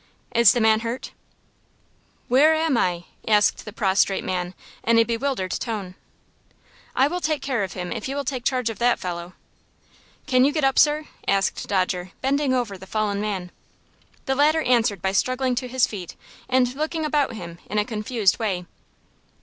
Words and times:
"Is 0.33 0.53
the 0.53 0.59
man 0.59 0.79
hurt?" 0.79 1.11
"Where 2.27 2.55
am 2.55 2.75
I?" 2.75 3.05
asked 3.27 3.65
the 3.65 3.71
prostrate 3.71 4.23
man, 4.23 4.55
in 4.83 4.97
a 4.97 5.03
bewildered 5.03 5.51
tone. 5.51 5.93
"I 6.95 7.07
will 7.07 7.21
take 7.21 7.43
care 7.43 7.63
of 7.63 7.73
him, 7.73 7.91
if 7.91 8.07
you 8.07 8.15
will 8.15 8.25
take 8.25 8.43
charge 8.43 8.71
of 8.71 8.79
that 8.79 8.97
fellow." 8.97 9.33
"Can 10.25 10.43
you 10.43 10.51
get 10.51 10.63
up, 10.63 10.79
sir?" 10.79 11.05
asked 11.27 11.67
Dodger, 11.67 12.13
bending 12.19 12.51
over 12.51 12.79
the 12.79 12.87
fallen 12.87 13.21
man. 13.21 13.51
The 14.25 14.33
latter 14.33 14.63
answered 14.63 15.03
by 15.03 15.11
struggling 15.11 15.53
to 15.53 15.67
his 15.67 15.85
feet 15.85 16.15
and 16.49 16.73
looking 16.75 17.05
about 17.05 17.33
him 17.33 17.59
in 17.67 17.77
a 17.77 17.85
confused 17.85 18.39
way. 18.39 18.65